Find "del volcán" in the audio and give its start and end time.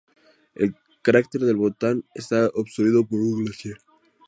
1.41-2.03